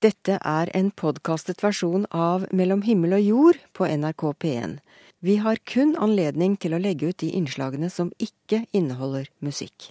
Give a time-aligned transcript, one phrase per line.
[0.00, 4.78] Dette er en podkastet versjon av Mellom himmel og jord på NRK P1.
[5.20, 9.90] Vi har kun anledning til å legge ut de innslagene som ikke inneholder musikk.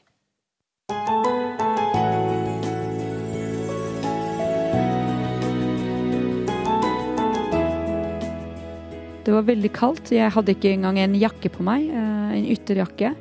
[9.22, 10.10] Det var veldig kaldt.
[10.10, 13.14] Jeg hadde ikke engang en jakke på meg, eh, en ytterjakke.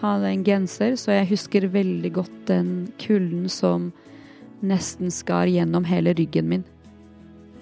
[0.00, 3.92] Hadde en genser, så jeg husker veldig godt den kulden som
[4.68, 6.64] nesten skar gjennom hele ryggen min.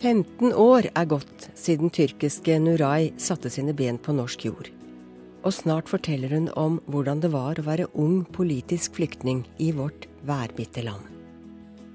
[0.01, 4.69] 15 år er gått siden tyrkiske Nuray satte sine ben på norsk jord.
[5.45, 10.09] Og snart forteller hun om hvordan det var å være ung politisk flyktning i vårt
[10.25, 11.05] værbitte land.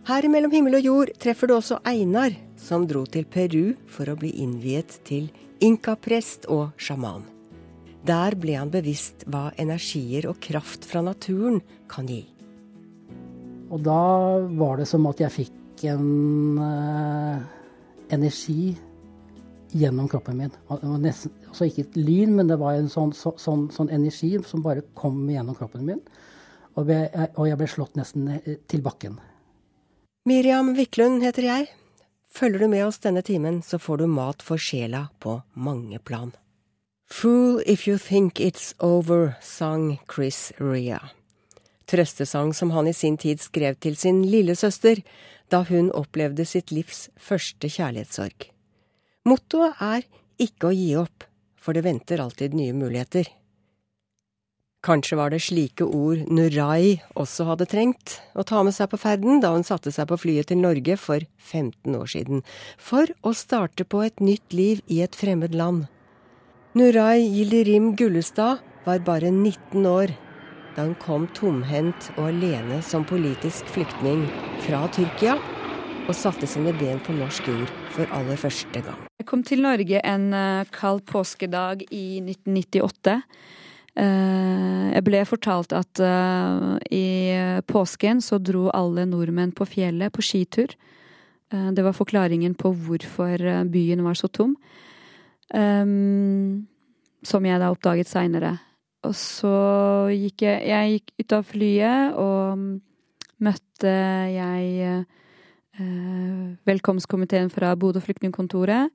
[0.09, 4.17] Her mellom himmel og jord treffer du også Einar, som dro til Peru for å
[4.17, 5.27] bli innviet til
[5.62, 7.27] inkaprest og sjaman.
[8.07, 11.59] Der ble han bevisst hva energier og kraft fra naturen
[11.91, 12.23] kan gi.
[13.69, 14.03] Og da
[14.57, 17.41] var det som at jeg fikk en uh,
[18.13, 18.73] energi
[19.77, 20.53] gjennom kroppen min.
[21.01, 24.63] Nesten, altså ikke et lyn, men det var en sånn, så, sånn, sånn energi som
[24.65, 26.01] bare kom gjennom kroppen min.
[26.73, 29.20] Og, jeg, og jeg ble slått nesten eh, til bakken.
[30.29, 31.70] Miriam Wiklund heter jeg.
[32.29, 36.33] Følger du med oss denne timen, så får du mat for sjela på mange plan.
[37.09, 41.09] Fool if you think it's over, sang Chris Ria
[41.90, 45.01] trøstesang som han i sin tid skrev til sin lillesøster
[45.49, 48.51] da hun opplevde sitt livs første kjærlighetssorg.
[49.27, 50.05] Mottoet er
[50.40, 51.26] ikke å gi opp,
[51.60, 53.27] for det venter alltid nye muligheter.
[54.79, 59.41] Kanskje var det slike ord Nurai også hadde trengt å ta med seg på ferden
[59.43, 62.45] da hun satte seg på flyet til Norge for 15 år siden,
[62.79, 65.90] for å starte på et nytt liv i et fremmed land.
[66.79, 70.16] Nurai Gildirim Gullestad var bare 19 år
[70.75, 74.25] da hun kom tomhendt og alene som politisk flyktning
[74.66, 75.38] fra Tyrkia
[76.09, 79.00] og satte sine ben på norsk jord for aller første gang.
[79.19, 83.17] Jeg kom til Norge en eh, kald påskedag i 1998.
[83.99, 87.07] Eh, jeg ble fortalt at eh, i
[87.69, 90.73] påsken så dro alle nordmenn på fjellet på skitur.
[91.49, 93.41] Det var forklaringen på hvorfor
[93.73, 94.51] byen var så tom.
[95.49, 98.51] Som jeg da oppdaget seinere.
[99.07, 99.55] Og så
[100.11, 102.79] gikk jeg Jeg gikk ut av flyet, og
[103.39, 103.93] møtte
[104.33, 104.65] jeg
[105.79, 108.91] eh, velkomstkomiteen fra Bodø flyktningkontoret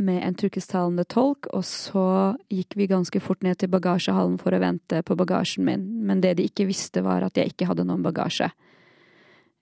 [0.00, 2.04] med en tyrkisktalende tolk, og så
[2.48, 6.38] gikk vi ganske fort ned til bagasjehallen for å vente på bagasjen min, men det
[6.38, 8.48] de ikke visste, var at jeg ikke hadde noen bagasje.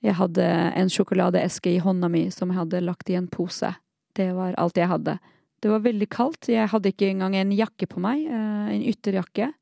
[0.04, 0.46] Jeg hadde
[0.78, 3.72] en sjokoladeeske i hånda mi som jeg hadde lagt i en pose.
[4.14, 5.16] Det var alt jeg hadde.
[5.58, 6.50] Det var veldig kaldt.
[6.52, 9.52] Jeg hadde ikke engang en jakke på meg, eh, en ytterjakke.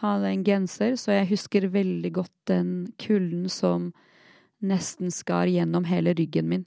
[0.00, 3.92] Hadde en genser, så jeg husker veldig godt den kulden som
[4.62, 6.66] nesten skar gjennom hele ryggen min.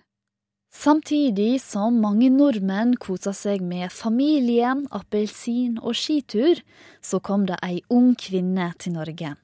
[0.72, 6.62] Samtidig som mange nordmenn kosa seg med familien, appelsin og skitur,
[7.02, 9.36] så kom det ei ung kvinne til Norge.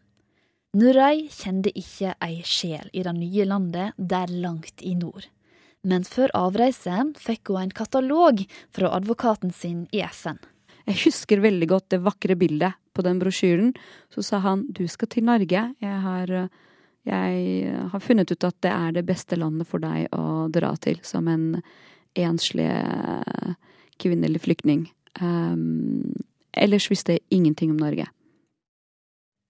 [0.77, 5.27] Nuray kjente ikke ei sjel i det nye landet der langt i nord
[5.87, 8.43] men før avreise fikk hun en katalog
[8.75, 10.39] fra advokaten sin i FN.
[10.87, 13.73] Jeg husker veldig godt det vakre bildet på den brosjyren.
[14.13, 15.63] Så sa han du skal til Norge.
[15.83, 16.33] Jeg har,
[17.07, 21.01] jeg har funnet ut at det er det beste landet for deg å dra til
[21.07, 21.49] som en
[22.17, 22.69] enslig
[24.01, 24.87] kvinnelig flyktning.
[25.21, 26.13] Um,
[26.53, 28.07] ellers visste jeg ingenting om Norge.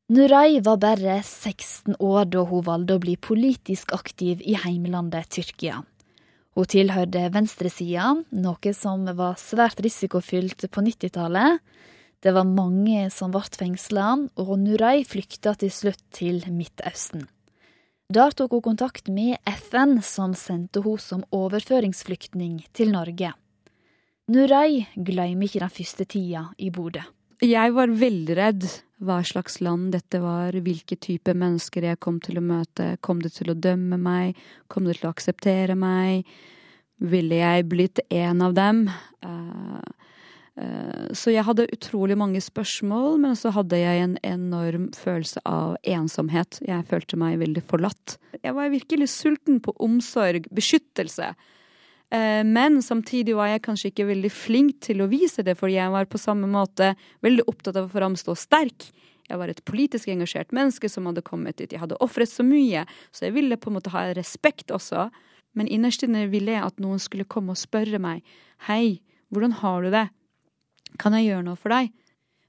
[0.07, 5.81] Nuray var bare 16 år da hun valgte å bli politisk aktiv i heimlandet Tyrkia.
[6.57, 11.59] Hun tilhørte venstresida, noe som var svært risikofylt på 90-tallet.
[12.25, 14.07] Det var mange som ble fengsla,
[14.41, 17.27] og Nuray flykta til slutt til Midtøsten.
[18.09, 23.35] Der tok hun kontakt med FN, som sendte hun som overføringsflyktning til Norge.
[24.33, 27.05] Nuray glemmer ikke den første tida i Bodø.
[27.37, 28.63] Jeg var veldig redd
[29.05, 32.95] hva slags land dette var, hvilke type mennesker jeg kom til å møte.
[33.05, 34.39] Kom det til å dømme meg?
[34.65, 36.25] Kom det til å akseptere meg?
[36.97, 38.87] Ville jeg blitt en av dem?
[39.25, 39.81] Uh,
[40.61, 45.75] uh, så jeg hadde utrolig mange spørsmål, men så hadde jeg en enorm følelse av
[45.85, 46.61] ensomhet.
[46.65, 48.17] Jeg følte meg veldig forlatt.
[48.41, 51.35] Jeg var virkelig sulten på omsorg, beskyttelse.
[52.09, 55.91] Eh, men samtidig var jeg kanskje ikke veldig flink til å vise det, for jeg
[55.91, 56.93] var på samme måte
[57.25, 58.89] veldig opptatt av å framstå sterk.
[59.27, 61.73] Jeg var et politisk engasjert menneske som hadde kommet dit.
[61.73, 65.09] Jeg hadde ofret så mye, så jeg ville på en måte ha respekt også.
[65.57, 68.25] Men innerst inne ville jeg at noen skulle komme og spørre meg.
[68.69, 68.99] Hei,
[69.33, 70.07] hvordan har du det?
[71.01, 71.89] Kan jeg gjøre noe for deg?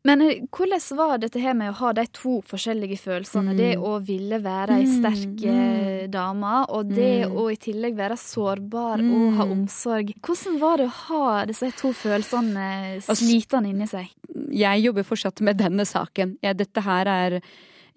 [0.06, 3.55] Men eh, hvordan var dette her med å ha de to forskjellige følelsene?
[3.55, 3.58] Mm.
[3.58, 6.10] Det å ville være ei mm, sterk mm.
[6.14, 7.38] dame, og det mm.
[7.40, 9.10] å i tillegg være sårbar mm.
[9.19, 10.14] og ha omsorg.
[10.25, 12.69] Hvordan var det å ha disse to følelsene
[13.08, 14.12] slitende inni seg?
[14.55, 16.38] Jeg jobber fortsatt med denne saken.
[16.44, 17.40] Jeg, dette her er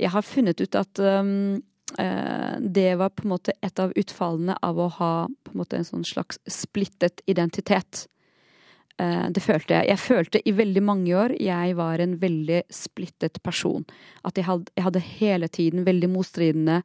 [0.02, 1.62] Jeg har funnet ut at um,
[1.98, 5.88] det var på en måte et av utfallene av å ha på en måte en
[5.88, 8.06] sånn slags splittet identitet.
[9.02, 9.90] Eh, det følte jeg.
[9.90, 13.86] Jeg følte i veldig mange år jeg var en veldig splittet person.
[14.28, 16.82] At jeg hadde, jeg hadde hele tiden veldig motstridende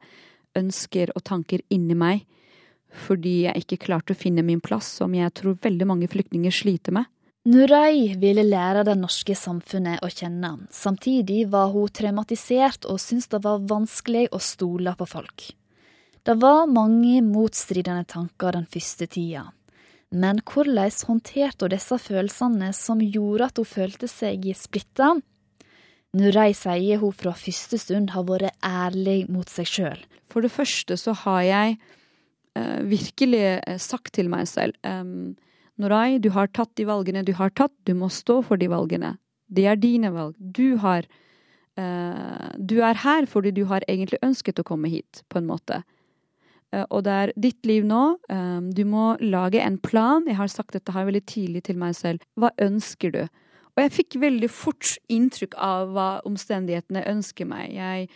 [0.57, 2.25] ønsker og tanker inni meg.
[3.07, 6.95] Fordi jeg ikke klarte å finne min plass, som jeg tror veldig mange flyktninger sliter
[6.95, 7.09] med.
[7.47, 10.49] Nuray ville lære det norske samfunnet å kjenne.
[10.73, 15.45] Samtidig var hun traumatisert og syntes det var vanskelig å stole på folk.
[16.27, 19.45] Det var mange motstridende tanker den første tida.
[20.11, 25.13] Men hvordan håndterte hun disse følelsene som gjorde at hun følte seg splitta?
[26.19, 30.05] Nuray sier hun fra første stund har vært ærlig mot seg sjøl.
[30.27, 31.79] For det første så har jeg
[32.59, 35.37] uh, virkelig eh, sagt til meg selv um,
[35.77, 39.15] Nuray, du har tatt de valgene du har tatt, du må stå for de valgene.
[39.47, 40.35] De er dine valg.
[40.37, 41.05] Du har
[41.79, 45.83] uh, Du er her fordi du har egentlig ønsket å komme hit, på en måte.
[46.73, 48.17] Uh, og det er ditt liv nå.
[48.29, 50.25] Eh, du må lage en plan.
[50.27, 52.25] Jeg har sagt dette her veldig tidlig til meg selv.
[52.35, 53.21] Hva ønsker du?
[53.77, 57.75] Og jeg fikk veldig fort inntrykk av hva omstendighetene ønsker meg.
[57.77, 58.07] Jeg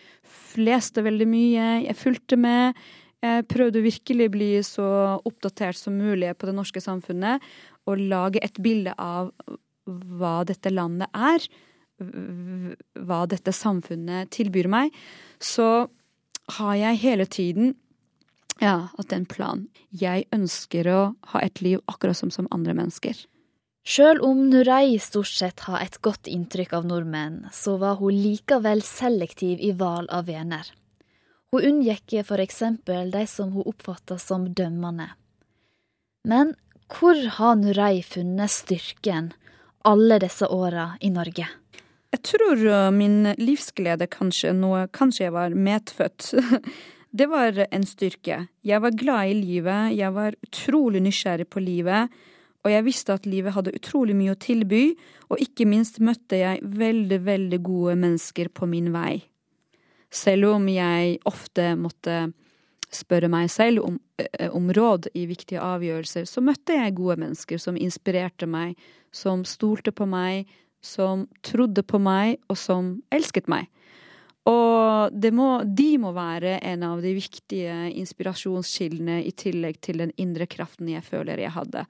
[0.58, 2.80] leste veldig mye, jeg fulgte med.
[3.22, 4.88] Jeg prøvde virkelig å bli så
[5.30, 7.44] oppdatert som mulig på det norske samfunnet.
[7.90, 9.30] Og lage et bilde av
[9.86, 11.46] hva dette landet er.
[12.02, 14.96] Hva dette samfunnet tilbyr meg.
[15.38, 15.88] Så
[16.58, 17.76] har jeg hele tiden
[18.62, 19.66] ja, er en plan.
[19.90, 21.02] Jeg ønsker å
[21.34, 23.18] ha et liv akkurat som som andre mennesker.
[23.82, 28.84] Sjøl om Nurei stort sett har et godt inntrykk av nordmenn, så var hun likevel
[28.86, 30.70] selektiv i valg av venner.
[31.52, 35.10] Hun unngikk eksempel de som hun oppfatta som dømmende.
[36.24, 36.54] Men
[36.92, 39.34] hvor har Nurei funnet styrken
[39.84, 41.48] alle disse åra i Norge?
[42.12, 46.34] Jeg tror uh, min livsglede kanskje noe Kanskje jeg var medfødt.
[47.20, 48.46] Det var en styrke.
[48.64, 52.08] Jeg var glad i livet, jeg var utrolig nysgjerrig på livet,
[52.64, 54.94] og jeg visste at livet hadde utrolig mye å tilby,
[55.28, 59.18] og ikke minst møtte jeg veldig, veldig gode mennesker på min vei.
[60.12, 62.26] Selv om jeg ofte måtte
[62.92, 67.58] spørre meg selv om, eh, om råd i viktige avgjørelser, så møtte jeg gode mennesker
[67.58, 68.76] som inspirerte meg,
[69.12, 70.48] som stolte på meg,
[70.82, 73.68] som trodde på meg, og som elsket meg.
[74.50, 80.48] Og må, de må være en av de viktige inspirasjonskildene i tillegg til den indre
[80.50, 81.86] kraften jeg føler jeg hadde.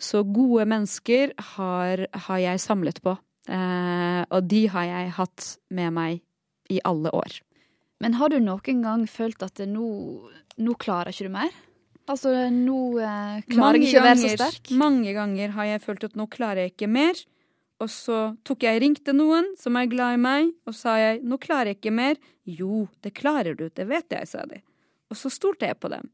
[0.00, 3.18] Så gode mennesker har, har jeg samlet på,
[3.50, 6.22] eh, og de har jeg hatt med meg
[6.68, 7.40] i alle år.
[8.02, 9.88] Men har du noen gang følt at nå,
[10.56, 11.56] nå klarer ikke du mer?
[12.08, 14.70] Altså, nå eh, klarer mange jeg ikke å være så sterk?
[14.80, 17.20] Mange ganger har jeg følt at nå klarer jeg ikke mer.
[17.78, 18.18] Og så
[18.48, 21.78] tok jeg ringte noen som er glad i meg, og sa jeg nå klarer jeg
[21.78, 22.16] ikke mer.
[22.48, 24.62] Jo, det klarer du, det vet jeg, sa de.
[25.12, 26.08] Og så stolte jeg på dem.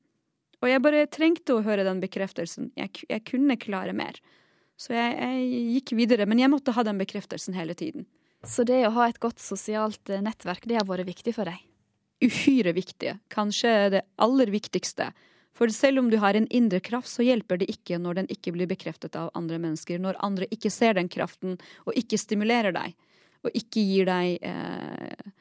[0.62, 2.70] Og jeg bare trengte å høre den bekreftelsen.
[2.78, 4.18] Jeg, jeg kunne klare mer.
[4.80, 8.06] Så jeg, jeg, gikk videre, men jeg måtte ha den bekreftelsen hele tiden.
[8.46, 11.60] Så det å ha et godt sosialt eh, nettverk, det har vært viktig for deg?
[12.24, 13.16] Uhyre viktig.
[13.32, 15.10] Kanskje det aller viktigste.
[15.54, 18.54] For selv om du har en indre kraft, så hjelper det ikke når den ikke
[18.56, 20.00] blir bekreftet av andre mennesker.
[20.02, 22.96] Når andre ikke ser den kraften og ikke stimulerer deg,
[23.44, 25.32] og ikke gir deg eh,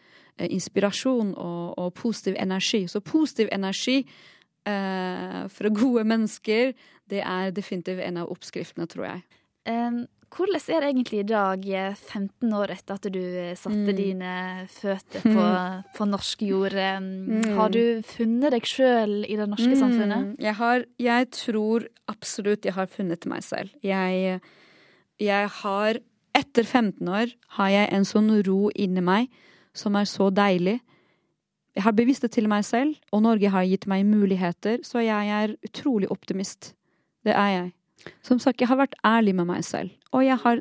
[0.49, 2.83] inspirasjon og, og, positiv energi.
[2.91, 6.75] Så positiv energi eh, fra gode mennesker,
[7.09, 9.23] det er definitivt en av oppskriftene, tror jeg.
[9.63, 13.23] Um, hvordan er det egentlig i dag, 15 år etter at du
[13.59, 13.97] satte mm.
[13.97, 14.33] dine
[14.71, 15.47] føtter på,
[15.97, 16.75] på norsk jord?
[16.75, 17.51] Mm.
[17.57, 19.79] Har du funnet deg sjøl i det norske mm.
[19.81, 20.31] samfunnet?
[20.41, 23.73] Jeg, har, jeg, tror absolutt jeg har funnet meg selv.
[23.85, 24.41] Jeg,
[25.21, 26.01] jeg har
[26.33, 29.27] Etter 15 år har jeg en sånn ro inni meg
[29.77, 30.79] som er så deilig.
[31.77, 35.29] Jeg har bevisst det til meg selv, og Norge har gitt meg muligheter, så jeg
[35.29, 36.71] er utrolig optimist.
[37.21, 37.69] Det er jeg.
[38.23, 39.91] Som sagt, jeg har vært ærlig med meg selv.
[40.13, 40.59] Og jeg har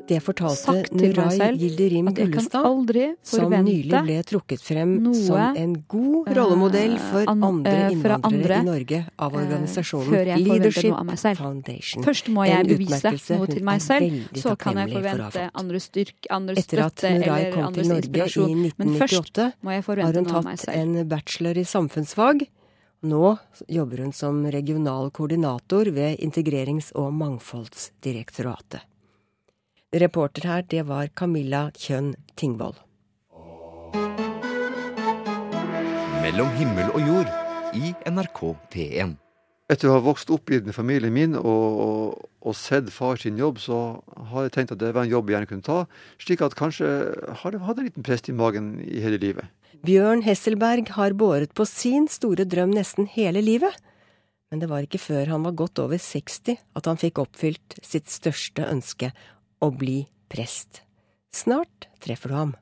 [0.57, 5.75] sagt til meg selv at jeg kan aldri som nylig ble trukket frem som en
[5.93, 12.07] god rollemodell for eh, andre eh, innvandrere andre, i Norge av eh, organisasjonen Leadership Foundation.
[12.07, 16.65] Først må jeg bevise noe til meg selv, så kan jeg forvente andre styrk, andre
[16.65, 18.67] støtte eller andres inspirasjon.
[19.03, 20.73] Først må jeg forvente noe av meg selv.
[20.73, 22.47] Har hun tatt en bachelor i samfunnsfag?
[23.03, 28.79] Nå jobber hun som regional koordinator ved Integrerings- og mangfoldsdirektoratet.
[29.91, 32.77] Reporter her, det var Camilla Kjønn Tingvoll.
[36.23, 37.33] Mellom himmel og jord
[37.75, 38.39] i NRK
[38.71, 39.17] P1.
[39.67, 41.43] Etter å ha vokst opp i den familien min og,
[41.83, 43.81] og, og sett far sin jobb, så
[44.31, 45.81] har jeg tenkt at det var en jobb jeg gjerne kunne ta.
[46.23, 46.87] Slik at kanskje
[47.43, 49.51] har jeg hatt en liten prest i magen i hele livet.
[49.83, 53.75] Bjørn Hesselberg har båret på sin store drøm nesten hele livet.
[54.47, 58.07] Men det var ikke før han var godt over 60 at han fikk oppfylt sitt
[58.07, 59.11] største ønske,
[59.59, 60.85] å bli prest.
[61.35, 62.55] Snart treffer du ham.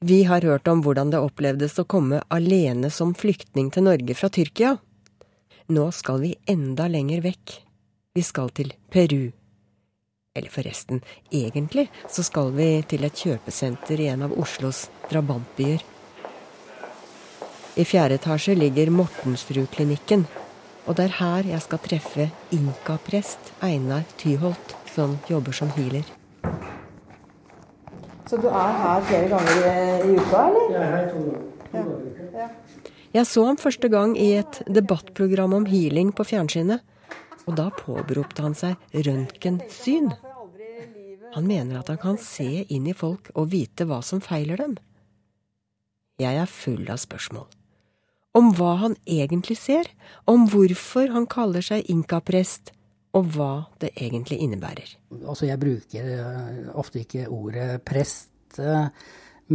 [0.00, 4.28] Vi har hørt om hvordan det opplevdes å komme alene som flyktning til Norge fra
[4.28, 4.74] Tyrkia.
[5.72, 7.54] Nå skal vi enda lenger vekk.
[8.12, 9.32] Vi skal til Peru.
[10.36, 11.00] Eller forresten,
[11.32, 15.80] egentlig så skal vi til et kjøpesenter i en av Oslos drabantbyer.
[17.80, 20.26] I fjerde etasje ligger Mortensrudklinikken,
[20.84, 26.04] og det er her jeg skal treffe inkaprest Einar Tyholt, som jobber som healer.
[28.26, 30.70] Så du er her flere ganger i, uka, eller?
[30.72, 32.06] Jeg er her to ganger.
[32.34, 32.48] Ja.
[33.14, 36.82] Jeg så ham første gang i et debattprogram om healing på fjernsynet.
[37.46, 38.74] Og da påberopte han seg
[39.06, 40.10] røntgensyn.
[41.36, 44.74] Han mener at han kan se inn i folk og vite hva som feiler dem.
[46.18, 47.46] Jeg er full av spørsmål.
[48.36, 49.86] Om hva han egentlig ser,
[50.28, 52.72] om hvorfor han kaller seg inkaprest,
[53.16, 54.90] og hva det egentlig innebærer.
[55.22, 58.30] Altså, jeg bruker uh, ofte ikke ordet prest,
[58.60, 58.88] uh,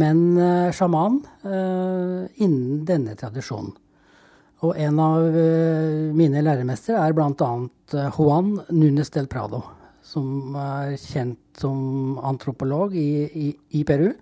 [0.00, 1.20] men uh, sjaman
[2.40, 3.74] innen denne tradisjonen.
[4.62, 5.24] Og en av
[6.14, 7.48] mine læremestere er bl.a.
[8.14, 9.58] Juan Nunes del Prado,
[10.06, 14.12] som er kjent som antropolog i, i, i Peru.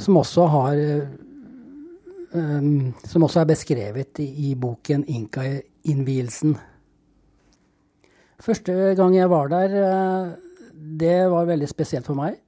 [0.00, 0.80] som også har
[3.04, 6.71] Som også er beskrevet i, i boken 'Inka-innvielsen'.
[8.42, 10.32] Første gang jeg var der, eh,
[10.98, 12.40] det var veldig spesielt for meg.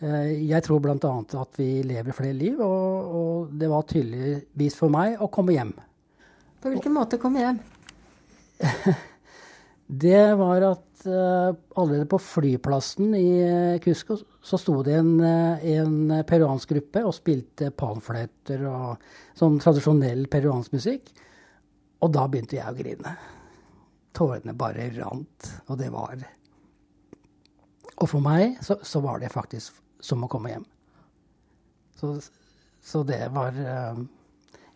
[0.00, 0.96] Eh, jeg tror bl.a.
[0.96, 5.74] at vi lever flere liv, og, og, det var tydeligvis for meg å komme hjem.
[6.62, 7.60] På hvilken måte komme hjem?
[10.06, 13.32] det var at uh, allerede på flyplassen i
[13.82, 19.02] Cusco så sto det en, en peruansk gruppe og spilte panfløyter og
[19.38, 21.12] sånn tradisjonell peruansk musikk.
[22.02, 23.16] Og da begynte jeg å grine
[24.16, 25.50] tårene bare rant.
[25.68, 26.22] Og det var
[27.96, 30.64] Og for meg så, så var det faktisk som å komme hjem.
[32.00, 32.16] Så,
[32.82, 34.00] så det var uh,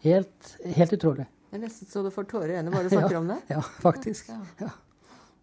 [0.04, 1.26] helt, helt, utrolig.
[1.50, 3.38] Det er nesten så du får tårer i øynene bare du snakker ja, om det.
[3.50, 4.30] Ja, faktisk.
[4.30, 4.70] Ja.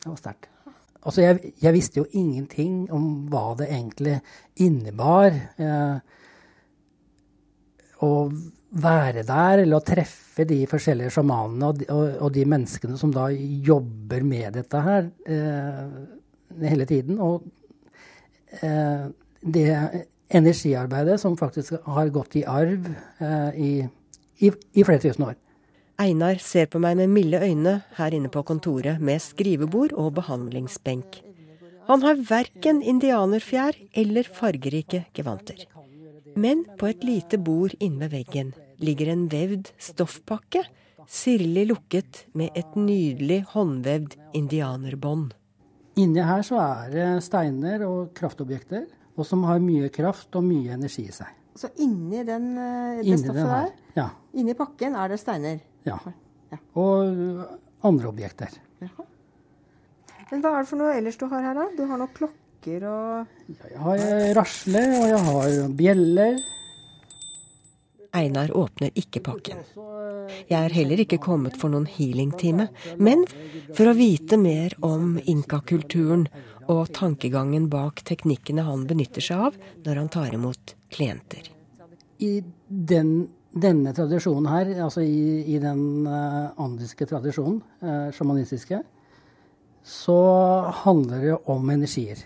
[0.03, 0.49] Det var sterkt.
[1.03, 4.21] Altså, jeg, jeg, visste jo ingenting om hva det egentlig
[4.63, 5.35] innebar.
[5.59, 5.97] Eh,
[8.07, 8.31] og
[8.73, 13.27] være der, eller å treffe de forskjellige sjamanene og, og, og, de menneskene som da
[13.31, 17.19] jobber med dette her eh, hele tiden.
[17.21, 17.43] Og
[18.61, 19.05] eh,
[19.43, 19.67] det
[20.33, 22.89] energiarbeidet som faktisk har gått i arv
[23.19, 23.71] eh, i,
[24.41, 25.37] i, i, flere tusen år.
[26.01, 31.21] Einar ser på meg med milde øyne her inne på kontoret med skrivebord og behandlingsbenk.
[31.91, 35.67] Han har verken indianerfjær eller fargerike gevanter.
[36.33, 38.53] Men på et lite bord inne ved veggen
[38.85, 40.63] ligger en vevd stoffpakke,
[41.09, 45.33] sirlig lukket med et nydelig håndvevd indianerbånd.
[45.99, 50.73] Inni her så er det steiner og kraftobjekter, og som har mye kraft og mye
[50.73, 51.29] energi i seg.
[51.53, 54.07] Så inni den, eh, det inni stoffet der, ja.
[54.33, 55.59] inni pakken, er det steiner?
[55.85, 55.99] Ja.
[56.49, 56.57] ja.
[56.81, 57.43] Og
[57.85, 58.55] andre objekter.
[58.81, 59.05] Jaha.
[60.31, 61.67] Men hva er det for noe ellers du har her, da?
[61.77, 66.39] Du har noen klokker og ja, Jeg har rasler, og jeg har bjeller.
[68.13, 69.61] Einar åpner ikke pakken.
[70.47, 72.67] Jeg er heller ikke kommet for noen healingtime,
[73.01, 73.25] men
[73.73, 76.27] for å vite mer om inkakulturen
[76.71, 81.49] og tankegangen bak teknikkene han benytter seg av når han tar imot klienter.
[82.23, 83.11] I den,
[83.51, 88.79] denne tradisjonen her, altså i, i den uh, andiske tradisjonen, uh, sjamanistiske,
[89.83, 90.21] så
[90.85, 92.21] handler det om energier.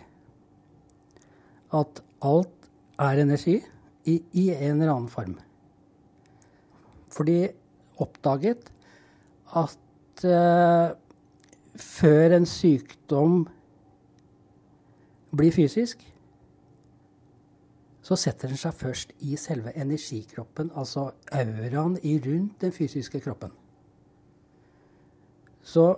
[1.74, 2.54] At alt
[3.02, 3.58] er energi
[4.06, 5.38] i, i en eller annen form.
[7.18, 7.48] For de
[7.98, 8.70] oppdaget
[9.58, 10.94] at uh,
[11.78, 13.48] før en sykdom
[15.38, 16.02] blir fysisk,
[18.08, 23.52] så setter den seg først i selve energikroppen, altså auraen i rundt den fysiske kroppen.
[25.62, 25.90] Så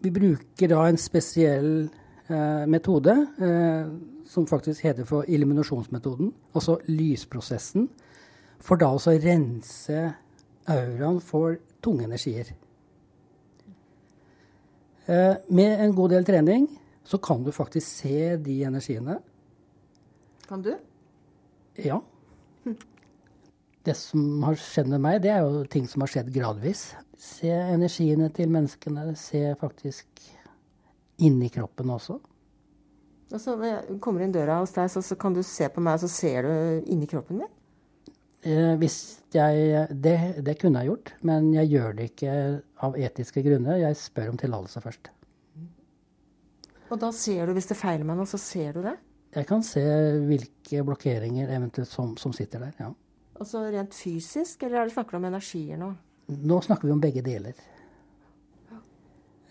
[0.00, 1.90] vi bruker da en spesiell
[2.30, 3.12] eh, metode
[3.44, 3.90] eh,
[4.28, 7.90] som faktisk heter for eliminasjonsmetoden, altså lysprosessen,
[8.62, 10.02] for da også å rense
[10.68, 12.52] auraen for tunge energier.
[15.08, 16.68] Eh, med en god del trening
[17.08, 19.18] så kan du faktisk se de energiene.
[20.48, 20.74] Kan du?
[21.80, 22.00] Ja.
[23.84, 26.90] Det som har skjedd med meg, det er jo ting som har skjedd gradvis.
[27.16, 29.14] Se energiene til menneskene.
[29.16, 30.20] Se faktisk
[31.24, 32.18] inni kroppen også.
[33.32, 35.98] Altså, når jeg kommer inn døra hos deg, så, så kan du se på meg,
[35.98, 37.54] og så ser du inni kroppen min?
[38.46, 38.96] Eh, hvis
[39.34, 40.16] jeg, det,
[40.46, 42.34] det kunne jeg gjort, men jeg gjør det ikke
[42.86, 43.80] av etiske grunner.
[43.82, 45.10] Jeg spør om tillatelse først.
[46.88, 48.94] Og da ser du, hvis det feiler meg noe, så ser du det?
[49.34, 49.82] Jeg kan se
[50.24, 52.92] hvilke blokkeringer eventuelt som, som sitter der, ja.
[53.38, 55.92] Altså rent fysisk, eller er det snakker du om energier nå?
[56.48, 57.58] Nå snakker vi om begge deler.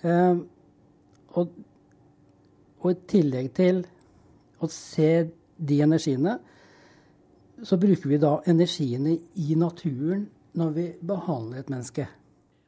[0.06, 0.40] Eh,
[1.38, 1.54] og,
[2.82, 3.84] og i tillegg til
[4.62, 5.12] å se
[5.58, 6.38] de energiene,
[7.64, 12.08] så bruker vi da energiene i naturen når vi behandler et menneske.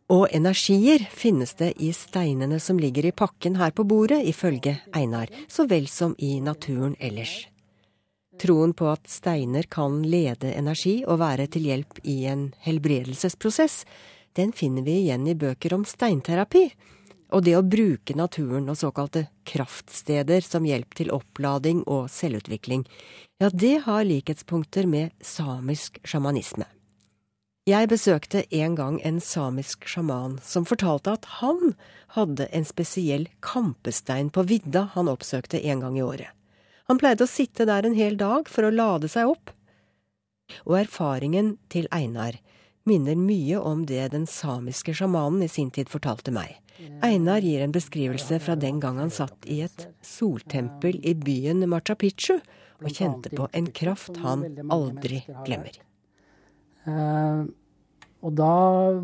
[0.09, 5.29] Og energier finnes det i steinene som ligger i pakken her på bordet, ifølge Einar,
[5.47, 7.43] så vel som i naturen ellers.
[8.39, 13.83] Troen på at steiner kan lede energi og være til hjelp i en helbredelsesprosess,
[14.33, 16.69] den finner vi igjen i bøker om steinterapi.
[17.29, 22.87] Og det å bruke naturen og såkalte kraftsteder som hjelp til opplading og selvutvikling,
[23.39, 26.65] ja, det har likhetspunkter med samisk sjamanisme.
[27.69, 31.75] Jeg besøkte en gang en samisk sjaman som fortalte at han
[32.15, 36.33] hadde en spesiell kampestein på vidda han oppsøkte en gang i året.
[36.89, 39.51] Han pleide å sitte der en hel dag for å lade seg opp.
[40.65, 42.39] Og erfaringen til Einar
[42.87, 46.57] minner mye om det den samiske sjamanen i sin tid fortalte meg.
[47.03, 51.95] Einar gir en beskrivelse fra den gang han satt i et soltempel i byen Machu
[51.99, 55.75] Picchu og kjente på en kraft han aldri glemmer.
[56.87, 57.43] Uh,
[58.23, 58.53] og da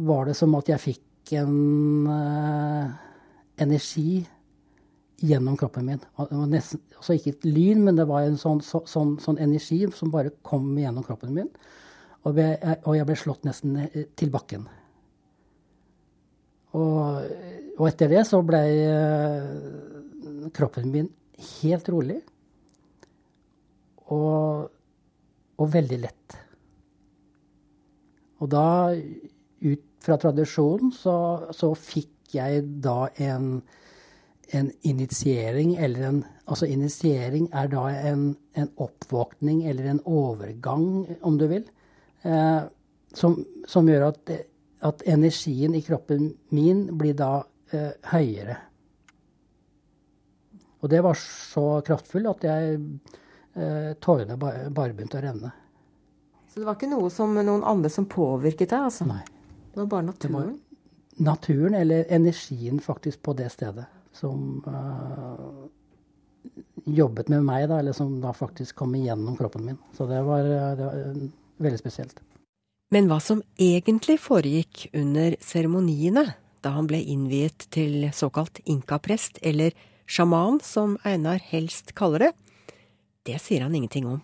[0.08, 2.96] var det som at jeg fikk en uh,
[3.62, 4.24] energi
[5.24, 6.02] gjennom kroppen min.
[6.52, 10.12] Nesten, altså ikke et lyn, men det var en sånn, så, sånn, sånn energi som
[10.14, 11.52] bare kom gjennom kroppen min.
[12.26, 13.78] Og, jeg, ble slått nesten
[14.18, 14.66] til bakken.
[16.76, 17.28] Og,
[17.78, 21.12] og etter det så ble uh, kroppen min
[21.62, 22.18] helt rolig.
[24.10, 24.66] Og,
[25.62, 26.38] og veldig lett.
[28.42, 28.68] Og da,
[29.66, 31.16] ut fra tradisjonen, så,
[31.56, 33.60] så fikk jeg da en,
[34.54, 40.84] en initiering, eller en Altså initiering er da en, en oppvåkning eller en overgang,
[41.26, 41.64] om du vil,
[42.26, 42.62] eh,
[43.16, 44.32] som, som, gjør at,
[44.90, 48.58] at, energien i kroppen min blir da eh, høyere.
[50.84, 52.76] Og det var så kraftfull at jeg
[53.56, 55.54] eh, tårene bare, bare begynte å renne.
[56.52, 58.90] Så det var ikke noe som noen andre som påvirket deg?
[58.92, 59.08] altså?
[59.10, 59.24] Nei.
[59.72, 60.36] Det var bare naturen?
[60.36, 60.54] Var
[61.16, 65.68] naturen, eller energien faktisk på det stedet, som uh,
[66.86, 69.78] jobbet med meg, da, eller som da faktisk kom igjennom kroppen min.
[69.98, 71.02] Så det var, det var
[71.62, 72.20] veldig spesielt.
[72.94, 76.26] Men hva som egentlig foregikk under seremoniene,
[76.62, 79.74] da han ble innviet til såkalt inkaprest, eller
[80.06, 82.32] sjaman, som Einar helst kaller det,
[83.26, 84.22] det sier han ingenting om.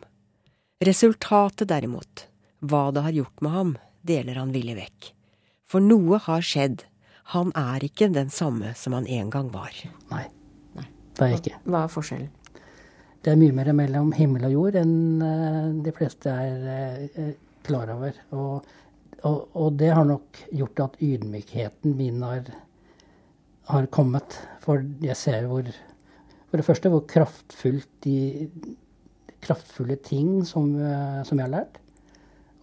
[0.81, 2.27] Resultatet derimot,
[2.61, 3.73] hva det har gjort med ham,
[4.05, 5.11] deler han villig vekk.
[5.69, 6.85] For noe har skjedd.
[7.31, 9.71] Han er ikke den samme som han en gang var.
[10.11, 10.25] Nei,
[10.75, 10.87] Nei.
[11.15, 11.59] det er jeg ikke.
[11.69, 12.31] Hva er forskjellen?
[13.21, 16.63] Det er mye mer mellom himmel og jord enn uh, de fleste er
[17.13, 17.33] uh,
[17.65, 18.17] klar over.
[18.33, 18.71] Og,
[19.21, 22.49] og, og, det har nok gjort at ydmykheten min har,
[23.69, 24.39] har kommet.
[24.65, 25.69] For jeg ser hvor
[26.51, 28.49] For det første hvor kraftfullt de
[29.41, 30.73] kraftfulle ting som,
[31.23, 31.77] som jeg har lært.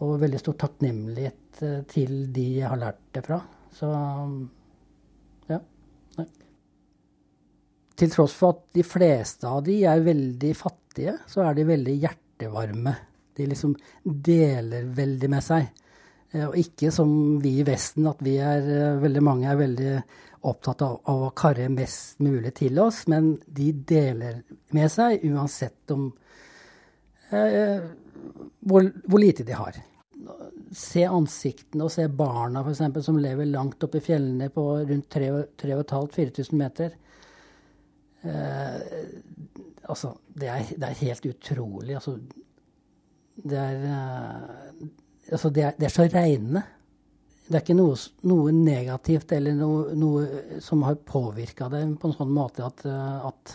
[0.05, 3.41] Og veldig stor takknemlighet til de jeg har lært det fra.
[3.73, 3.89] Så
[5.49, 5.63] ja.
[6.19, 6.27] Nei.
[7.99, 11.97] Til tross for at de fleste av de er veldig fattige, så er de veldig
[12.05, 12.95] hjertevarme.
[13.35, 15.69] De liksom deler veldig med seg.
[16.31, 17.11] Eh, og ikke som
[17.43, 19.93] vi i Vesten, at vi er eh, veldig mange er veldig
[20.49, 24.43] opptatt av, av å karre mest mulig til oss, men de deler
[24.77, 26.09] med seg uansett om
[27.35, 27.83] eh,
[28.63, 29.83] hvor, hvor lite de har
[30.75, 33.05] se ansiktene og se barna f.eks.
[33.05, 36.97] som lever langt oppe i fjellene på rundt 3500-4000 meter.
[38.23, 38.81] Eh,
[39.89, 41.95] Altså, det er, det er helt utrolig.
[41.97, 42.19] Altså,
[43.39, 44.89] det er, uh,
[45.33, 46.63] altså det, er, det er så reine.
[47.49, 47.97] Det er ikke noe,
[48.29, 53.55] noe negativt eller noe, noe som har påvirka det på en sånn måte at, at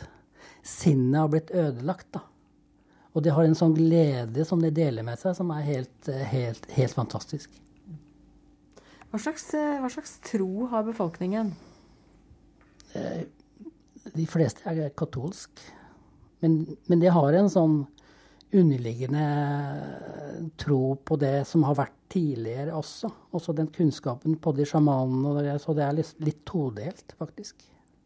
[0.65, 2.10] sinnet har blitt ødelagt.
[2.15, 2.23] da.
[3.13, 6.65] Og de har en sånn glede som de deler med seg, som er helt, helt,
[6.73, 7.54] helt fantastisk.
[9.12, 11.54] Hva slags, hva slags, tro har befolkningen?
[14.13, 15.63] De fleste er katolsk.
[16.43, 17.82] Men, men de har en sånn
[18.54, 19.26] underliggende
[20.62, 23.10] tro på det som har vært tidligere også.
[23.34, 25.56] Også den kunnskapen på de sjamanene.
[25.62, 27.63] Så det er litt, litt todelt, faktisk.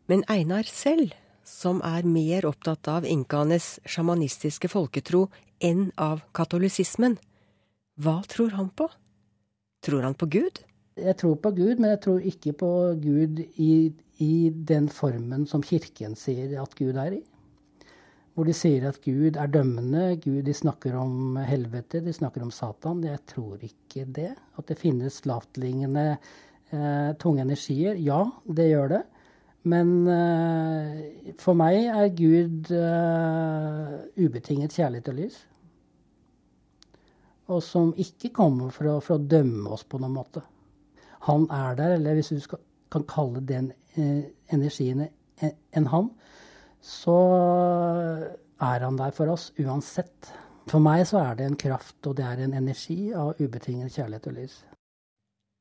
[0.07, 1.15] Men Einar selv,
[1.47, 5.27] som er mer opptatt av inkaenes sjamanistiske folketro
[5.63, 7.17] enn av katolisismen,
[7.97, 8.87] hva tror han på?
[9.83, 10.61] Tror han på Gud?
[10.97, 13.71] Jeg tror på Gud, men jeg tror ikke på Gud i,
[14.23, 17.23] i den formen som Kirken sier at Gud er i
[18.37, 22.51] hvor de sier at Gud er dømmende, Gud, de snakker om helvete, de snakker om
[22.53, 22.99] Satan.
[23.01, 24.29] Jeg tror ikke det.
[24.61, 27.97] At det finnes lavtliggende eh, tunge energier.
[27.97, 28.99] Ja, det gjør det.
[29.65, 35.41] Men eh, for meg er Gud eh, ubetinget kjærlighet og lys.
[37.49, 40.45] Og som ikke kommer for å, for å, dømme oss på noen måte.
[41.25, 42.61] Han er der, eller hvis du skal,
[42.93, 46.09] kan kalle den eh, energien en, en han,
[46.81, 47.17] så
[48.63, 50.31] er han der for oss uansett.
[50.67, 54.27] For meg så er det en kraft, og det er en energi av ubetinget kjærlighet
[54.31, 54.57] og lys.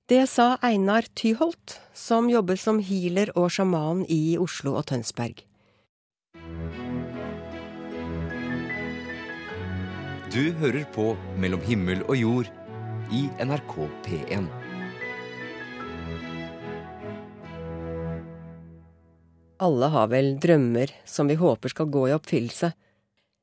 [0.07, 5.43] Det sa Einar Tyholt, som jobber som healer og sjaman i Oslo og Tønsberg.
[10.31, 12.53] Du hører på Mellom himmel og jord
[13.15, 13.75] i NRK
[14.07, 14.66] P1.
[19.57, 22.73] Alle har vel drømmer som vi håper skal gå i oppfyllelse.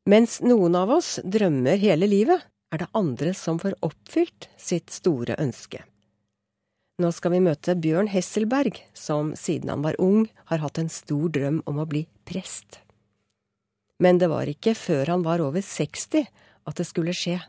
[0.10, 5.38] Mens noen av oss drømmer hele livet, er det andre som får oppfylt sitt store
[5.42, 5.84] ønske.
[7.02, 11.30] Nå skal vi møte Bjørn Hesselberg, som siden han var ung har hatt en stor
[11.34, 12.82] drøm om å bli prest.
[14.02, 16.28] Men det var ikke før han var over 60
[16.70, 17.40] at det skulle skje.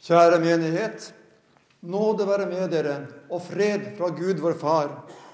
[0.00, 1.10] Kjære menighet.
[1.80, 4.90] Nåde være med dere, og fred fra Gud vår Far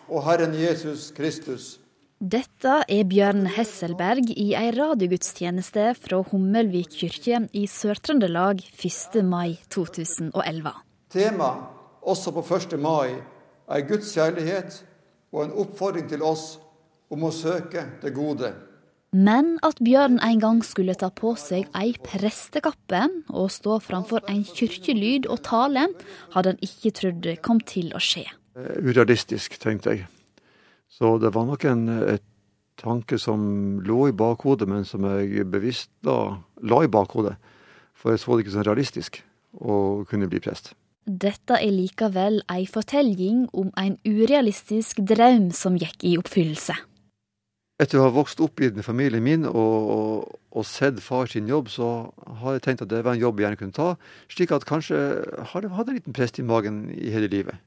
[0.06, 1.80] og Herren Jesus Kristus.
[2.22, 9.18] Dette er Bjørn Hesselberg i ei radiogudstjeneste fra Hummelvik kirke i Sør-Trøndelag 1.
[9.26, 10.70] mai 2011.
[11.10, 11.66] Temaet,
[12.06, 12.78] også på 1.
[12.78, 13.18] mai,
[13.66, 14.78] er Guds kjærlighet
[15.34, 16.60] og en oppfordring til oss
[17.10, 18.54] om å søke det gode.
[19.14, 24.42] Men at Bjørn en gang skulle ta på seg ei prestekappe og stå framfor en
[24.44, 25.86] kirkelyd og tale,
[26.34, 28.26] hadde han ikke trodd kom til å skje.
[28.58, 30.08] Eh, urealistisk, tenkte jeg.
[30.90, 32.24] Så det var nok en et
[32.76, 37.36] tanke som lå i bakhodet, men som jeg bevisst la, la i bakhodet.
[37.96, 39.22] For jeg så det ikke som realistisk
[39.56, 40.74] å kunne bli prest.
[41.06, 46.74] Dette er likevel ei fortelling om en urealistisk drøm som gikk i oppfyllelse.
[47.76, 49.56] Etter å ha vokst opp i den familien min og,
[49.92, 52.08] og, og, sett far sin jobb, så
[52.40, 53.88] har jeg tenkt at det var en jobb jeg gjerne kunne ta.
[54.32, 55.00] Slik at kanskje
[55.50, 57.60] har jeg hatt en liten prest i magen i hele livet.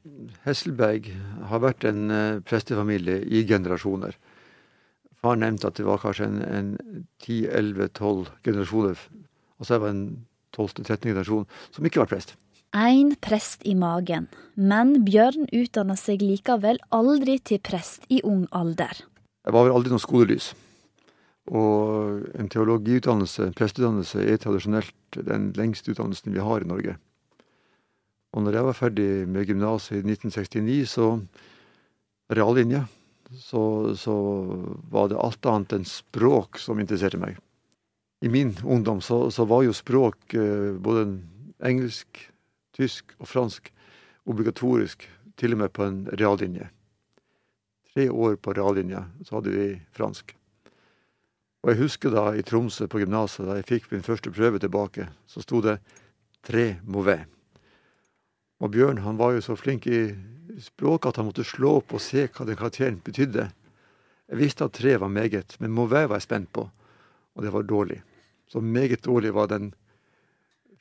[0.47, 1.11] Hesselberg
[1.51, 4.17] har vært en uh, prestefamilie i generasjoner.
[5.21, 6.73] Far nevnte at det var kanskje en,
[7.21, 9.05] 10-11-12 generasjoner.
[9.59, 10.05] Og så var en
[10.57, 11.11] 12.-13.
[11.11, 11.45] generasjon
[11.75, 12.33] som ikke var prest.
[12.73, 19.05] Én prest i magen, men Bjørn utdanna seg likevel aldri til prest i ung alder.
[19.49, 20.51] Jeg var vel aldri noe skolelys.
[21.49, 26.93] Og en teologiutdannelse, en presteutdannelse, er tradisjonelt den lengste utdannelsen vi har i Norge.
[28.29, 31.09] Og når jeg var ferdig med gymnaset i 1969, så
[32.29, 32.83] reallinja,
[33.41, 33.65] så,
[33.97, 34.13] så
[34.93, 37.41] var det alt annet enn språk som interesserte meg.
[38.21, 41.07] I min ungdom så, så var jo språk, eh, både
[41.65, 42.21] engelsk,
[42.77, 43.73] tysk og fransk,
[44.29, 45.09] obligatorisk,
[45.41, 46.69] til og med på en reallinje
[47.93, 50.35] tre år på reallinja, så hadde vi fransk.
[51.63, 55.09] Og jeg husker da i Tromsø på gymnaset, da jeg fikk min første prøve tilbake,
[55.27, 55.79] så sto det
[56.43, 57.27] 'tre mauvais'.
[58.59, 60.15] Og Bjørn han var jo så flink i
[60.59, 63.49] språk at han måtte slå opp og se hva den karakteren betydde.
[64.29, 66.69] Jeg visste at tre var meget, men mauvais var jeg spent på,
[67.35, 68.01] og det var dårlig.
[68.47, 69.73] Så meget dårlig var den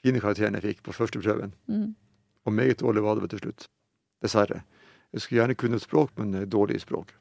[0.02, 1.54] fine karakteren jeg fikk på første prøven.
[1.66, 1.94] Mm.
[2.44, 3.68] Og meget dårlig var det til slutt.
[4.22, 4.62] Dessverre.
[5.12, 7.14] Jeg skulle gjerne kunne språk, men dårlig i språk.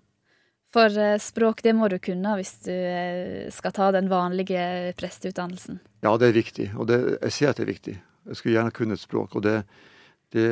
[0.75, 5.79] For eh, språk, det må du kunne hvis du eh, skal ta den vanlige presteutdannelsen?
[6.03, 7.95] Ja, det er viktig, og det, jeg ser at det er viktig.
[8.27, 9.37] Jeg skulle gjerne kunne et språk.
[9.39, 9.61] Og det,
[10.35, 10.49] det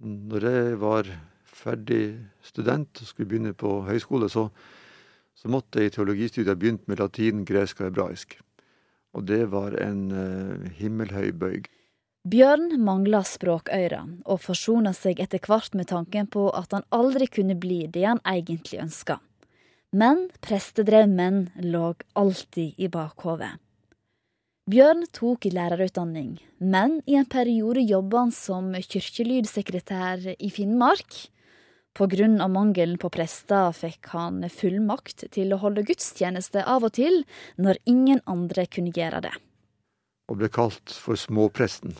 [0.00, 1.10] Når jeg var
[1.44, 4.48] ferdig student og skulle begynne på høyskole, så,
[5.36, 8.38] så måtte jeg i teologistudiet begynt med latin, gresk og hebraisk.
[9.14, 10.08] Og det var en
[10.80, 11.68] himmelhøy bøyg.
[12.24, 17.52] Bjørn mangla språkøyre, og forsona seg etter hvert med tanken på at han aldri kunne
[17.60, 19.18] bli det han egentlig ønska.
[19.92, 23.60] Men prestedrømmen lå alltid i bakhovet.
[24.72, 31.18] Bjørn tok lærerutdanning, men i en periode jobba han som kirkelydsekretær i Finnmark,
[31.92, 36.96] på grunn av mangelen på prester fikk han fullmakt til å holde gudstjeneste av og
[36.96, 37.20] til,
[37.60, 39.36] når ingen andre kunne gjøre det.
[40.32, 41.92] Og ble kalt for småpresten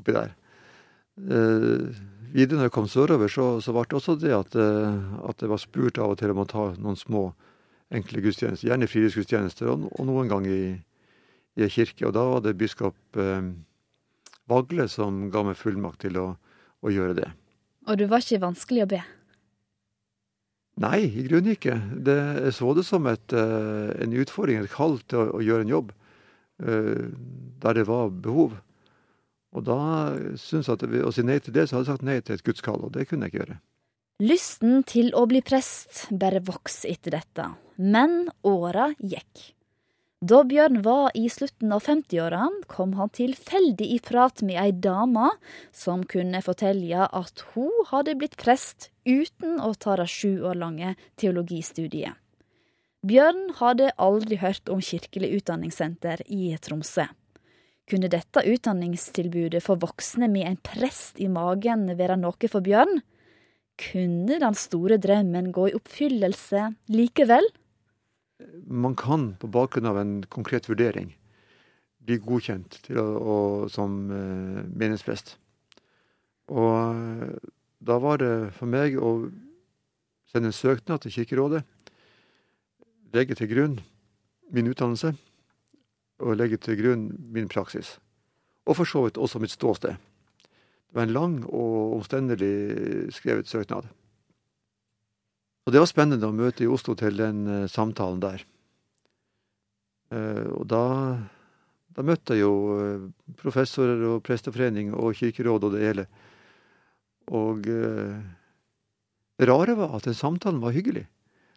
[0.00, 0.34] oppi der.
[1.20, 1.88] Eh,
[2.32, 5.52] videre når jeg kom sørover, så, så ble det også det at, eh, at jeg
[5.52, 7.26] var spurt av og til om å ta noen små,
[7.92, 8.70] enkle gudstjenester.
[8.70, 10.62] Gjerne fritidsgudstjenester, og, og noen gang i,
[11.60, 12.06] i kirke.
[12.08, 13.52] Og da var det biskop eh,
[14.50, 16.28] Vagle som ga meg fullmakt til å,
[16.82, 17.28] å gjøre det.
[17.86, 19.02] Og du var ikke vanskelig å be?
[20.82, 21.76] Nei, i grunnen ikke.
[22.04, 25.66] Det, jeg så det som et, uh, en utfordring, et kall til å, å gjøre
[25.66, 25.92] en jobb
[26.64, 27.10] uh,
[27.62, 28.56] der det var behov.
[29.52, 29.78] Og da
[30.40, 32.38] syns jeg at ved å si nei til det, så hadde jeg sagt nei til
[32.38, 33.58] et gudskall, og det kunne jeg ikke gjøre.
[34.22, 39.52] Lysten til å bli prest bare vokste etter dette, men åra gikk.
[40.22, 45.32] Da Bjørn var i slutten av 50-åra, kom han tilfeldig i prat med ei dame
[45.74, 50.94] som kunne fortelle at hun hadde blitt prest uten å ta det sju år lange
[51.18, 52.14] teologistudiet.
[53.02, 57.08] Bjørn hadde aldri hørt om Kirkelig utdanningssenter i Tromsø.
[57.92, 63.02] Kunne dette utdanningstilbudet for voksne med en prest i magen være noe for Bjørn?
[63.82, 67.52] Kunne den store drømmen gå i oppfyllelse likevel?
[68.66, 71.12] man kan på bakgrunn av en konkret vurdering
[72.02, 73.36] bli godkjent å, å,
[73.70, 75.36] som eh, menighetsprest.
[76.50, 77.50] Og eh,
[77.82, 79.28] da var det for meg å
[80.30, 81.62] sende en søknad til Kirkerådet,
[83.14, 83.76] legge til grunn
[84.52, 85.12] min utdannelse
[86.22, 87.96] og legge til grunn min praksis.
[88.66, 89.98] Og for så vidt også mitt ståsted.
[89.98, 93.88] Det var en lang og omstendelig skrevet søknad.
[95.62, 98.42] Og det var spennende å møte i Oslo til den uh, samtalen der.
[100.12, 100.82] Uh, og da,
[101.94, 103.06] da, møtte jeg jo uh,
[103.40, 106.06] professorer og presteforening og kirkeråd og det hele.
[107.32, 111.06] Og det rare var at den samtalen var hyggelig.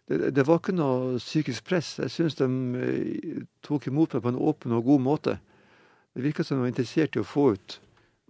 [0.06, 1.96] Det, det var ikke noe psykisk press.
[1.98, 2.46] Jeg syns de
[3.66, 5.38] tok imot meg på en åpen og god måte.
[6.14, 7.78] Det virka som de var interessert i å få ut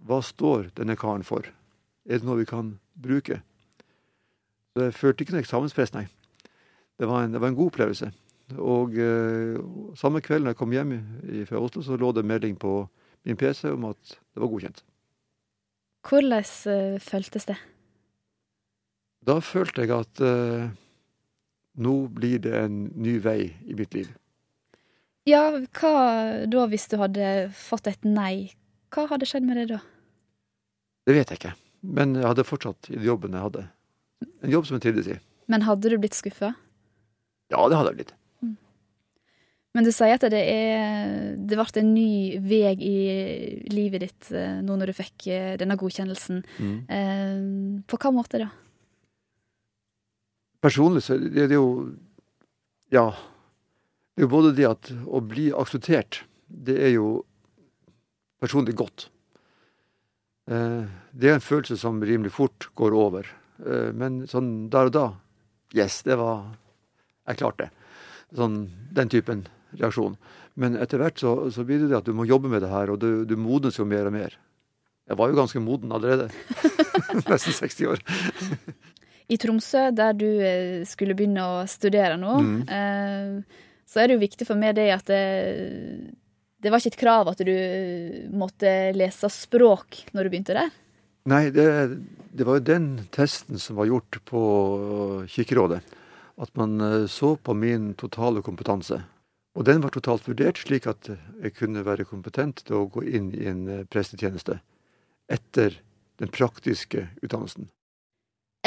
[0.07, 1.45] hva står denne karen for.
[2.07, 3.41] Er det noe vi kan bruke?
[4.73, 6.05] Så jeg følte ikke noe eksamenspress, nei.
[6.97, 8.09] Det var en, det var en god opplevelse.
[8.57, 9.57] Og eh,
[9.99, 10.93] samme kveld når jeg kom hjem
[11.49, 12.79] fra Oslo, så lå det melding på
[13.27, 14.83] min PC om at det var godkjent.
[16.07, 17.57] Hvordan uh, føltes det?
[19.27, 20.69] Da følte jeg at uh,
[21.77, 24.09] nå blir det en ny vei i mitt liv.
[25.27, 25.93] Ja, hva
[26.47, 28.53] da hvis du hadde fått et nei?
[28.93, 29.81] Hva hadde skjedd med det da?
[31.07, 31.55] Det vet jeg ikke.
[31.87, 33.65] Men jeg hadde fortsatt i jobben jeg hadde.
[34.43, 35.17] En jobb som jeg trivdes i.
[35.51, 36.53] Men hadde du blitt skuffa?
[37.51, 38.13] Ja, det hadde jeg blitt.
[38.43, 38.55] Mm.
[39.77, 42.97] Men du sier at det er Det ble en ny vei i
[43.71, 46.41] livet ditt eh, nå når du fikk eh, denne godkjennelsen.
[46.57, 46.77] Mm.
[46.97, 48.49] Eh, på hva måte da?
[50.63, 51.93] Personlig så er det jo
[52.91, 53.11] Ja.
[54.15, 57.25] Det er jo både det at å bli akseptert, det er jo
[58.41, 59.09] personlig godt.
[60.47, 63.27] Det er en følelse som rimelig fort går over.
[63.65, 65.07] Eh, men sånn der og da
[65.75, 66.45] Yes, det var
[67.27, 67.71] Jeg klarte det.
[68.37, 69.41] Sånn, den typen
[69.75, 70.15] reaksjon.
[70.55, 72.93] Men etter hvert så, så blir det det at du må jobbe med det her,
[72.93, 74.37] og du, du modnes jo mer og mer.
[75.07, 76.29] Jeg var jo ganske moden allerede.
[77.27, 78.01] Nesten 60 år.
[79.27, 82.59] I Tromsø, der du eh, skulle begynne å studere nå, mm.
[82.71, 85.23] eh, så er det jo viktig for meg det at det,
[86.63, 87.55] det var ikke et krav at du
[88.35, 90.71] måtte lese språk når du begynte der?
[91.27, 91.67] Nei, det,
[92.31, 94.41] det, var jo den testen som var gjort på
[95.27, 95.81] Kirkerådet.
[96.39, 99.01] At man eh, så på min totale kompetanse.
[99.57, 103.33] Og den var totalt vurdert slik at jeg kunne være kompetent til å gå inn
[103.35, 104.61] i en eh, prestetjeneste
[105.27, 105.75] etter
[106.21, 107.67] den praktiske utdannelsen.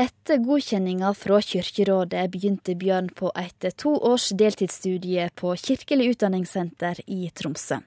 [0.00, 7.26] Etter godkjenninga fra Kirkerådet begynte Bjørn på et to års deltidsstudie på Kirkelig utdanningssenter i
[7.36, 7.82] Tromsø.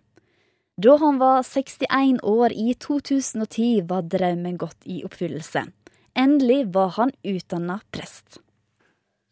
[0.78, 5.66] Da han var 61 år i 2010, var drømmen gått i oppfyllelse.
[6.14, 8.38] Endelig var han utdanna prest.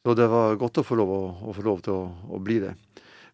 [0.01, 2.57] Så det var godt å få lov, å, å få lov til å, å, bli
[2.63, 2.73] det.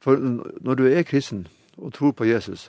[0.04, 1.46] For når du er kristen
[1.78, 2.68] og tror på Jesus,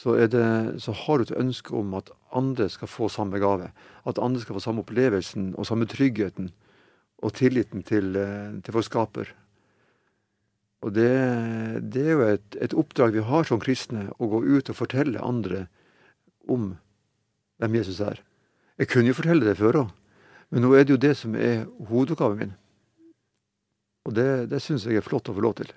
[0.00, 3.68] så, det, så har du et ønske om at andre skal få samme gave.
[4.08, 6.48] At andre skal få samme opplevelsen og samme tryggheten
[7.20, 9.34] og tilliten til, eh, til vår skaper.
[10.80, 11.10] Og det,
[11.92, 15.20] det er jo et, et, oppdrag vi har som kristne, å gå ut og fortelle
[15.20, 15.66] andre
[16.48, 16.72] om
[17.60, 18.22] hvem Jesus er.
[18.80, 19.92] Jeg kunne jo fortelle det før òg,
[20.48, 22.56] men nå er det jo det som er hovedoppgaven min.
[24.08, 25.68] Og det, det syns jeg er flott å få lov til.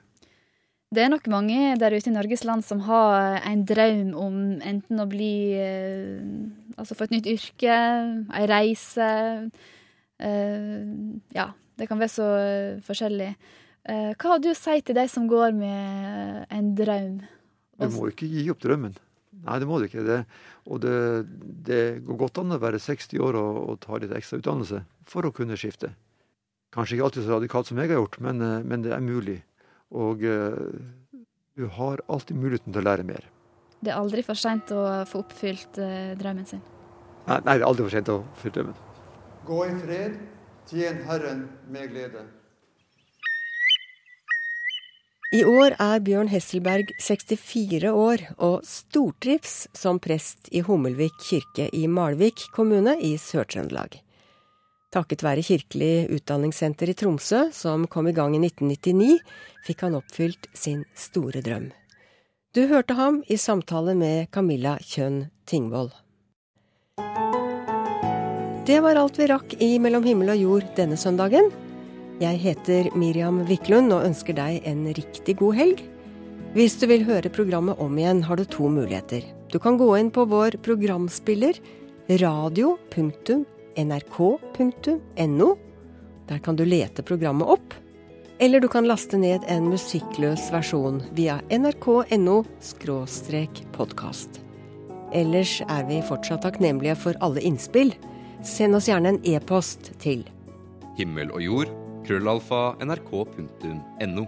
[0.94, 5.02] Det er nok mange der ute i Norges land som har en drøm om enten
[5.02, 6.20] å bli eh,
[6.78, 7.74] Altså få et nytt yrke,
[8.34, 9.08] ei reise.
[10.18, 10.86] Eh,
[11.38, 11.46] ja,
[11.78, 12.30] det kan være så
[12.86, 13.28] forskjellig.
[13.86, 17.20] Eh, hva har du å si til de som går med en drøm?
[17.78, 18.98] Du må ikke gi opp drømmen.
[19.44, 20.06] Nei, det må du ikke.
[20.08, 20.20] Det,
[20.66, 20.98] og det,
[21.70, 25.30] det, går godt an å være 60 år og, og ta litt ekstra utdannelse for
[25.30, 25.94] å kunne skifte.
[26.74, 29.44] Kanskje ikke alltid så radikalt som jeg har gjort, men, men det er mulig.
[29.94, 31.22] Og uh,
[31.58, 33.26] du har alltid muligheten til å lære mer.
[33.84, 36.64] Det er aldri for seint å få oppfylt uh, drømmen sin?
[37.28, 38.80] Nei, nei, det er aldri for seint å oppfylle drømmen.
[39.44, 40.16] Gå i fred,
[40.70, 42.24] tjen Herren med glede.
[45.34, 51.88] I år er Bjørn Hesselberg 64 år og stortrives som prest i Hummelvik kirke i
[51.90, 53.98] Malvik kommune i Sør-Trøndelag.
[54.94, 59.16] Takket være Kirkelig utdanningssenter i Tromsø, som kom i gang i 1999,
[59.66, 61.72] fikk han oppfylt sin store drøm.
[62.54, 65.90] Du hørte ham i samtale med Camilla Kjønn Tingvoll.
[68.70, 71.50] Det var alt vi rakk i Mellom himmel og jord denne søndagen.
[72.22, 75.82] Jeg heter Miriam Wiklund og ønsker deg en riktig god helg.
[76.54, 79.26] Hvis du vil høre programmet om igjen, har du to muligheter.
[79.50, 81.58] Du kan gå inn på vår programspiller
[83.78, 85.58] radio.nrk.no.
[86.28, 87.74] Der kan du lete programmet opp.
[88.40, 92.44] Eller du kan laste ned en musikkløs versjon via nrk.no
[93.72, 94.42] podkast.
[95.14, 97.94] Ellers er vi fortsatt takknemlige for alle innspill.
[98.44, 100.26] Send oss gjerne en e-post til
[100.98, 101.70] Himmel og jord,
[102.06, 104.26] krøllalfa, nrk.no.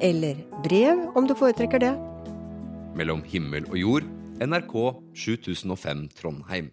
[0.00, 1.94] Eller brev, om du foretrekker det.
[2.96, 4.04] Mellom himmel og jord,
[4.40, 4.74] NRK
[5.14, 6.72] 7005 Trondheim.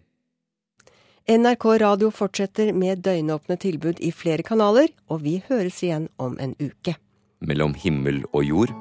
[1.28, 6.54] NRK Radio fortsetter med døgnåpne tilbud i flere kanaler, og vi høres igjen om en
[6.56, 6.94] uke.
[7.44, 8.72] Mellom himmel og jord,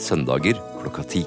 [0.00, 1.26] søndager klokka ti.